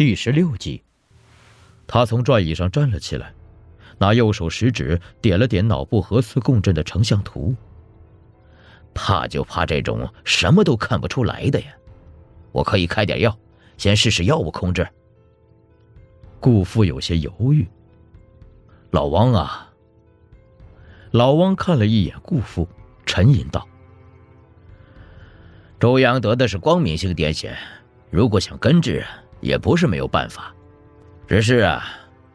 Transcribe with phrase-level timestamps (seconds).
[0.00, 0.82] 第十六集。
[1.86, 3.34] 他从转椅上站了起来，
[3.98, 7.54] 拿右手食指点了点脑部核磁共振的成像图。
[8.94, 11.66] 怕就怕这种什么都看不出来的呀！
[12.50, 13.38] 我可以开点药，
[13.76, 14.88] 先试试药物控制。
[16.40, 17.68] 顾父有些犹豫。
[18.92, 19.70] 老汪啊，
[21.10, 22.66] 老汪看了一眼顾父，
[23.04, 23.68] 沉吟道
[25.78, 27.54] ：“周阳得的是光明性癫痫，
[28.08, 29.04] 如果想根治，
[29.40, 30.54] 也不是没有办法。
[31.26, 31.84] 只是啊，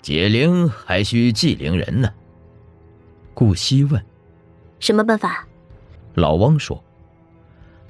[0.02, 2.10] 解铃还需系铃人呢。”
[3.34, 4.04] 顾惜问
[4.80, 5.46] ：“什么办法？”
[6.16, 6.82] 老汪说：“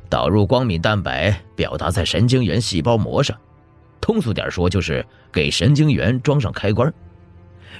[0.10, 3.38] 导入光敏蛋白，表达在神经元细胞膜上。
[4.02, 6.92] 通俗点说，就是给神经元装上开关，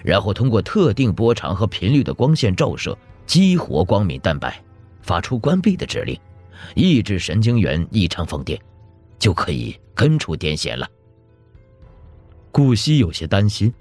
[0.04, 4.62] 然后通过特定波长和频率的光线照射，激活光敏蛋白，
[5.02, 6.20] 发出关闭的指令，
[6.76, 8.60] 抑制神经元异常放电，
[9.18, 10.88] 就可以根除癫痫了。”
[12.56, 13.74] 顾惜有些担心：“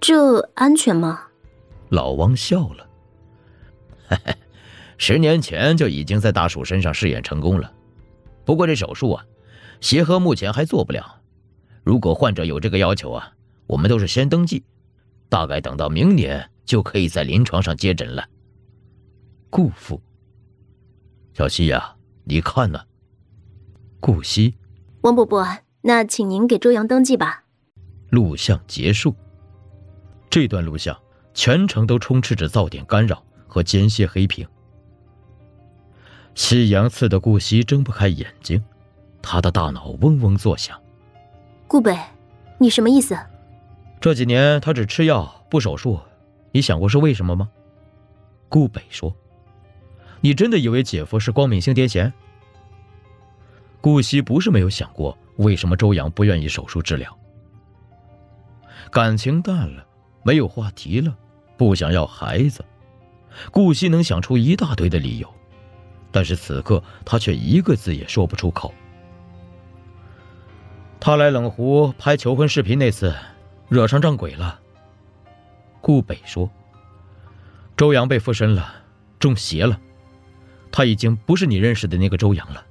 [0.00, 1.26] 这安全吗？”
[1.92, 2.88] 老王笑了
[4.08, 4.34] ：“嘿嘿。”
[4.96, 7.70] 十年前就已经在大鼠身上试验成功了，
[8.46, 9.26] 不过这手术啊，
[9.82, 11.20] 协和目前还做不了。
[11.84, 13.30] 如果患者有这个要求啊，
[13.66, 14.64] 我们都是先登记，
[15.28, 18.26] 大概等到明年就可以在临床上接诊了。
[19.50, 20.00] 顾父，
[21.34, 22.80] 小西呀，你看呢？
[24.00, 24.54] 顾西，
[25.02, 25.46] 王伯伯，
[25.82, 27.44] 那请您给周阳登记吧。
[28.10, 29.14] 录像结束。
[30.30, 30.96] 这段录像
[31.34, 34.46] 全程都充斥着噪点干扰和间歇黑屏。
[36.34, 38.62] 夕阳刺的顾惜睁不开眼睛，
[39.20, 40.80] 他的大脑嗡嗡作响。
[41.66, 41.98] 顾北，
[42.58, 43.18] 你什么意思？
[44.00, 45.98] 这几年他只吃药不手术，
[46.52, 47.48] 你想过是为什么吗？
[48.48, 49.14] 顾北说
[50.22, 52.12] ：“你真的以为姐夫是光敏性癫痫？”
[53.82, 57.14] 顾惜不是没有想过为什么周阳不愿意手术治疗，
[58.90, 59.86] 感情淡了，
[60.22, 61.16] 没有话题了，
[61.56, 62.64] 不想要孩子，
[63.50, 65.34] 顾惜能想出一大堆的理由。
[66.10, 68.72] 但是此刻，他却一个字也说不出口。
[70.98, 73.14] 他来冷湖拍求婚视频那次，
[73.68, 74.58] 惹上撞鬼了。
[75.80, 76.50] 顾北说
[77.76, 78.74] ：“周阳被附身了，
[79.18, 79.78] 中邪了，
[80.72, 82.64] 他已经不是你认识的那个周阳了。”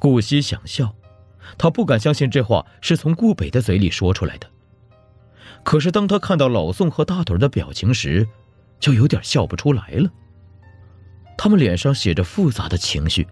[0.00, 0.94] 顾惜想笑，
[1.58, 4.48] 他不敢相信这话是从顾北的嘴里说出来的。
[5.62, 8.26] 可是当他看到老宋和大腿的表情时，
[8.78, 10.10] 就有点笑不出来了。
[11.36, 13.26] 他们脸上写着复杂的情绪，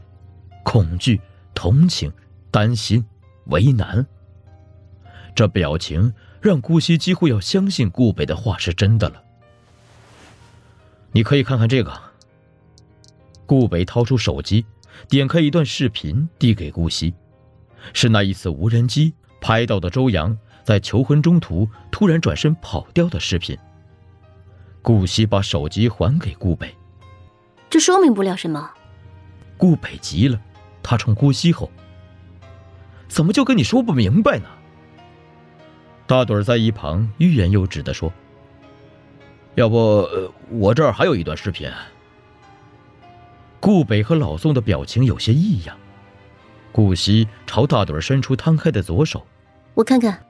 [0.62, 1.20] 恐惧、
[1.54, 2.12] 同情、
[2.50, 3.04] 担心、
[3.46, 4.06] 为难。
[5.34, 9.22] 这表情让顾惜几乎要相信顾北的话是真的了。
[11.12, 11.92] 你可以看看这个。
[13.46, 14.66] 顾北掏出手机，
[15.08, 17.14] 点开一段视频，递给顾惜，
[17.92, 23.56] 是那一次无人机拍到的周阳在求婚中途突然转身跑掉的视频。
[24.82, 26.74] 顾惜把手机还给顾北。
[27.68, 28.70] 这说明不了什么。
[29.56, 30.40] 顾北急了，
[30.82, 31.70] 他冲顾惜吼
[33.08, 34.46] ：“怎么就跟你说不明白呢？”
[36.06, 38.10] 大盹在一旁欲言又止的说
[39.56, 40.08] ：“要不
[40.48, 41.70] 我这儿还有一段视频。”
[43.60, 45.76] 顾北和老宋的表情有些异样。
[46.78, 49.26] 顾惜朝大盹伸出摊开的左手
[49.74, 50.24] ：“我看看。”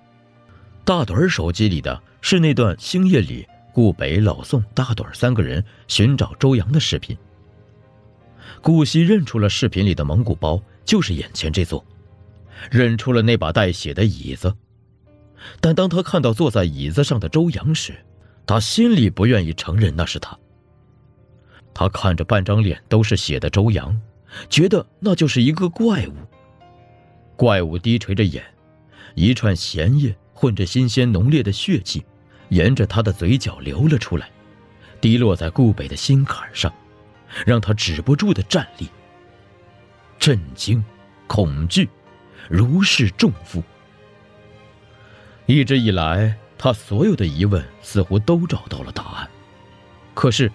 [0.83, 7.15] 大盹手机里的是那段星夜里顾北、老宋、大盹三个人寻找周阳的视频。
[8.63, 11.85] 顾惜认出了视频里的蒙古包就是眼前这座，
[12.71, 14.57] 认出了那把带血的椅子，
[15.61, 17.95] 但当他看到坐在椅子上的周阳时，
[18.47, 20.35] 他心里不愿意承认那是他。
[21.75, 24.01] 他看着半张脸都是血的周阳，
[24.49, 26.15] 觉得那就是一个怪物。
[27.39, 28.45] 怪物低垂着眼，
[29.15, 32.05] 一串咸液混着新鲜浓烈的血气，
[32.49, 34.29] 沿着他的嘴角流了出来，
[35.01, 36.75] 滴落在顾北的心坎上。
[37.47, 38.89] 让他止不住的站立。
[40.19, 40.83] 震惊、
[41.27, 41.89] 恐惧，
[42.49, 43.63] 如释重负。
[45.47, 49.29] 一直以来，他所有的疑问似乎都找到了答案，
[50.15, 50.51] 可是，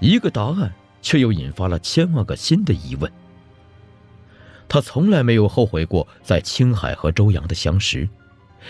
[0.00, 3.12] 一个答案却又引发了千万个新的疑问。
[4.74, 8.08] 他从来没有后悔过在青海和周阳的相识，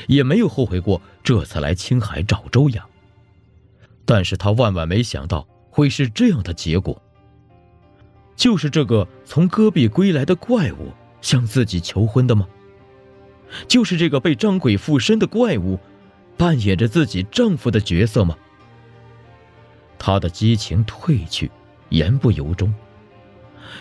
[0.06, 2.86] 也没有后悔过这次来青海找周阳。
[4.04, 7.02] 但是他万万没想到会是这样的结果。
[8.36, 10.92] 就是这个从戈壁归来的怪物
[11.22, 12.46] 向自己求婚的吗？
[13.66, 15.80] 就是这个被张鬼附身的怪物，
[16.36, 18.36] 扮演着自己丈夫的角色吗？
[19.98, 21.50] 他的激情褪去，
[21.88, 22.74] 言不由衷。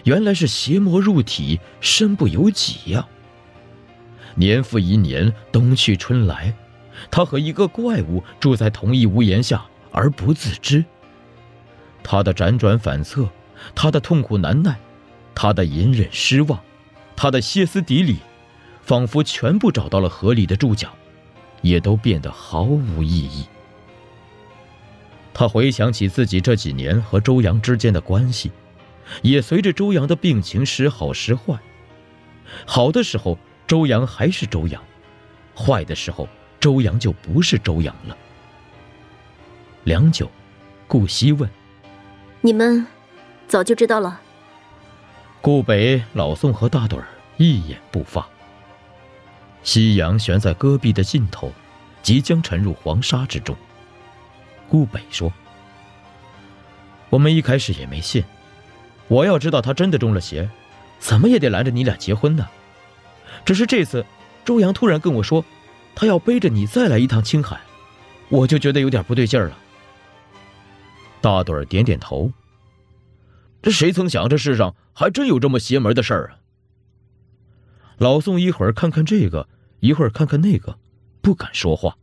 [0.03, 3.07] 原来是邪魔入体，身不由己呀！
[4.35, 6.53] 年复一年，冬去春来，
[7.11, 10.83] 他和一个怪物住在同一屋檐下而不自知。
[12.01, 13.29] 他的辗转反侧，
[13.75, 14.77] 他的痛苦难耐，
[15.33, 16.59] 他的隐忍失望，
[17.15, 18.17] 他的歇斯底里，
[18.81, 20.89] 仿佛全部找到了合理的注脚，
[21.61, 23.45] 也都变得毫无意义。
[25.33, 28.51] 他回想起自己这几年和周阳之间的关系，
[29.21, 31.57] 也随着周阳的病情时好时坏。
[32.65, 33.37] 好的时候，
[33.67, 34.81] 周阳还是周阳；
[35.55, 36.27] 坏的时候，
[36.59, 38.17] 周阳就不是周阳了。
[39.83, 40.29] 良久，
[40.87, 41.49] 顾惜问
[42.41, 42.85] ：“你们
[43.47, 44.21] 早就知道了？”
[45.41, 47.07] 顾北、老宋和大盹儿
[47.37, 48.25] 一言不发。
[49.63, 51.51] 夕阳悬在戈壁的尽头，
[52.01, 53.55] 即将沉入黄沙之中。
[54.69, 55.31] 顾北说
[57.09, 58.23] ：“我们一开始也没信，
[59.07, 60.49] 我要知道他真的中了邪，
[60.99, 62.47] 怎么也得拦着你俩结婚呢。
[63.45, 64.05] 只是这次，
[64.45, 65.43] 周阳突然跟我说，
[65.93, 67.59] 他要背着你再来一趟青海，
[68.29, 69.57] 我就觉得有点不对劲儿了。”
[71.21, 72.31] 大盹儿点点头
[73.61, 76.39] ：“这谁曾想，这世上还真有这么邪门的事儿啊！”
[77.97, 79.47] 老宋一会儿看看这个，
[79.79, 80.77] 一会儿看看那个，
[81.21, 81.95] 不敢说话。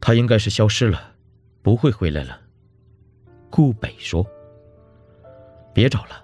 [0.00, 1.14] 他应该是消失了，
[1.62, 2.40] 不会回来了。
[3.50, 4.26] 顾北说
[5.78, 6.20] ：“别找了，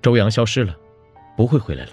[0.00, 0.74] 周阳消失了，
[1.36, 1.92] 不会回来了。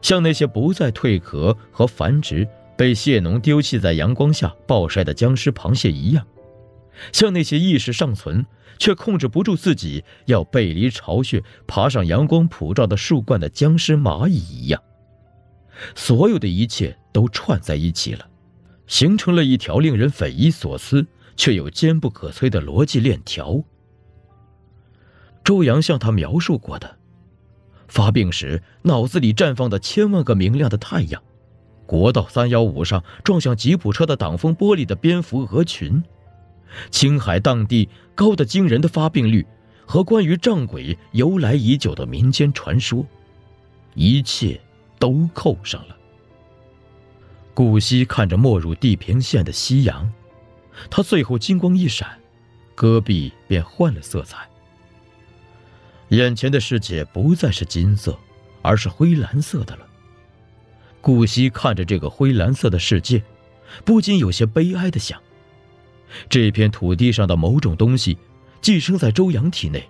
[0.00, 2.46] 像那些不再蜕壳和繁殖、
[2.76, 6.24] 被蟹农丢弃在阳光下暴晒的僵尸螃蟹一样，
[7.12, 8.46] 像那些意识尚存
[8.78, 14.80] 却控制不住自己要背离巢穴爬上阳光普照的树冠的僵尸蚂蚁一样，
[15.96, 18.24] 所有的一切都串在一起了。”
[18.86, 21.04] 形成了一条令人匪夷所思
[21.34, 23.64] 却又坚不可摧的逻辑链条。
[25.46, 26.96] 周阳向他描述过的，
[27.86, 31.22] 发病时脑子里绽放的千万个明亮的太阳，
[31.86, 36.02] 国道三幺五上撞向吉普车的挡风玻璃的蝙蝠蛾群，
[36.90, 39.46] 青海当地高的惊人的发病率，
[39.86, 43.06] 和关于撞鬼由来已久的民间传说，
[43.94, 44.60] 一切
[44.98, 45.96] 都扣上了。
[47.54, 50.12] 顾惜看着没入地平线的夕阳，
[50.90, 52.18] 他最后金光一闪，
[52.74, 54.44] 戈壁便换了色彩。
[56.08, 58.16] 眼前的世界不再是金色，
[58.62, 59.86] 而是灰蓝色的了。
[61.00, 63.22] 顾惜看着这个灰蓝色的世界，
[63.84, 65.20] 不禁有些悲哀的想：
[66.28, 68.18] 这片土地上的某种东西，
[68.60, 69.88] 寄生在周阳体内，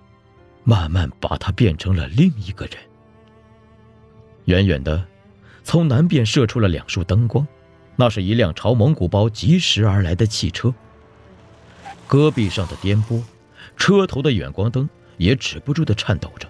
[0.63, 2.75] 慢慢把他变成了另一个人。
[4.45, 5.05] 远远的，
[5.63, 7.45] 从南边射出了两束灯光。
[7.99, 10.71] 那是一辆朝蒙古包疾驰而来的汽车。
[12.05, 13.23] 戈壁上的颠簸，
[13.75, 14.87] 车头的远光灯
[15.17, 16.47] 也止不住的颤抖着。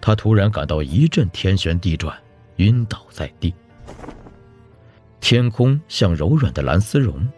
[0.00, 2.16] 他突然感到一阵天旋地转，
[2.56, 3.52] 晕倒在地。
[5.20, 7.28] 天空像柔软的蓝丝绒，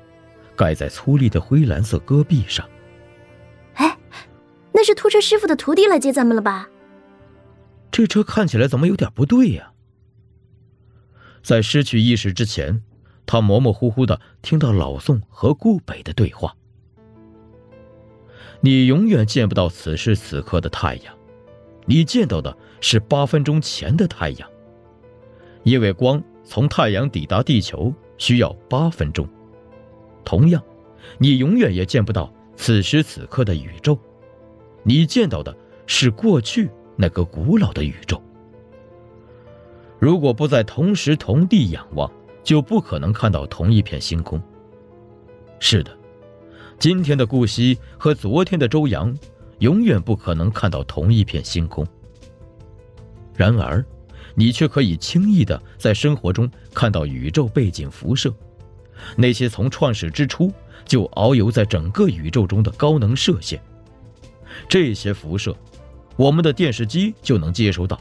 [0.54, 2.68] 盖在粗粝的灰蓝色戈壁上。
[3.74, 3.96] 哎，
[4.72, 6.68] 那是拖车师傅的徒弟来接咱们了吧？
[7.90, 9.72] 这车看起来怎么有点不对呀？
[11.42, 12.82] 在失去意识之前，
[13.24, 16.54] 他模模糊糊的听到老宋和顾北的对话
[18.60, 21.14] ：“你永远见不到此时此刻的太阳，
[21.86, 24.48] 你见到的是八分钟前的太阳。
[25.62, 29.26] 因为光从太阳抵达地球需要八分钟。
[30.24, 30.62] 同样，
[31.18, 33.98] 你永远也见不到此时此刻的宇宙，
[34.82, 35.54] 你见到的
[35.86, 38.20] 是过去那个古老的宇宙。”
[39.98, 42.10] 如果不在同时同地仰望，
[42.42, 44.40] 就不可能看到同一片星空。
[45.58, 45.94] 是的，
[46.80, 49.14] 今天的顾惜和昨天的周阳，
[49.58, 51.86] 永远不可能看到同一片星空。
[53.36, 53.84] 然而，
[54.34, 58.32] 你却可以轻易的在生活中看到宇宙背景辐射，
[59.14, 60.50] 那些从创始之初
[60.86, 63.62] 就遨游在整个宇宙中的高能射线。
[64.66, 65.54] 这些辐射，
[66.16, 68.00] 我们的电视机就能接收到。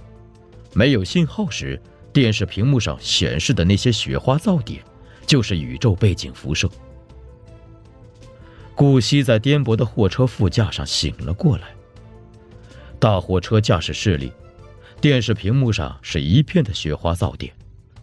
[0.73, 1.77] 没有信号时，
[2.13, 4.81] 电视屏幕上显示的那些雪花噪点，
[5.25, 6.69] 就是宇宙背景辐射。
[8.79, 11.67] 顾惜在颠簸的货车副驾上醒了过来。
[12.97, 14.31] 大货车驾驶室里，
[15.01, 17.53] 电视屏幕上是一片的雪花噪点，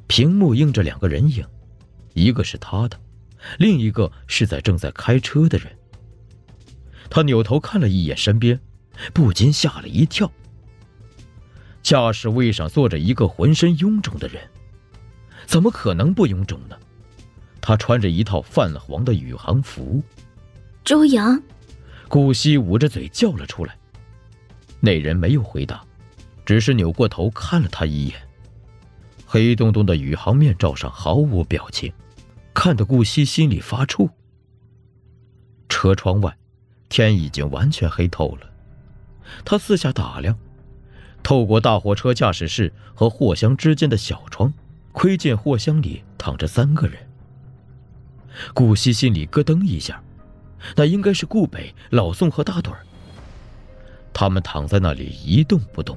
[0.06, 1.42] 屏幕映着两个人影，
[2.12, 3.00] 一个是他的，
[3.56, 5.75] 另一个是在正在开车的人。
[7.09, 8.61] 他扭头看了一眼身边，
[9.14, 10.30] 不禁吓了一跳。
[11.83, 14.42] 驾驶位上坐着一个浑身臃肿的人，
[15.47, 16.76] 怎么可能不臃肿呢？
[17.62, 20.02] 他穿着一套泛黄的宇航服。
[20.87, 21.43] 周阳，
[22.07, 23.76] 顾惜捂着嘴叫了出来。
[24.78, 25.85] 那人没有回答，
[26.45, 28.16] 只是扭过头看了他一眼。
[29.26, 31.93] 黑洞洞的宇航面罩上毫无表情，
[32.55, 34.09] 看得顾惜心里发怵。
[35.69, 36.38] 车窗外，
[36.88, 38.49] 天已经完全黑透了。
[39.45, 40.38] 他四下打量，
[41.21, 44.55] 透过大货车驾驶室和货箱之间的小窗，
[44.93, 46.97] 窥见货箱里躺着三个人。
[48.55, 50.00] 顾惜心里咯噔一下，
[50.75, 52.81] 那应该是顾北、老宋和大盹儿。
[54.13, 55.97] 他们躺在那里一动不动。